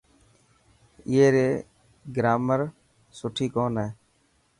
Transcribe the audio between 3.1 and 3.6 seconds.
سڻي